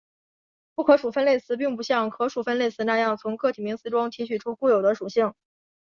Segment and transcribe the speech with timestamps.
[0.73, 5.35] 不可数分类词并不像可数分类词那样从个体名词中提取出固有的属性。